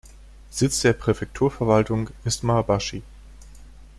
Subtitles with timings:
[0.49, 3.03] Sitz der Präfekturverwaltung ist Maebashi.